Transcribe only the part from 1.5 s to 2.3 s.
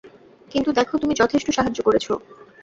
সাহায্য করেছো।